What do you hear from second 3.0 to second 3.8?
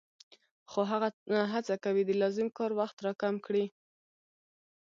را کم کړي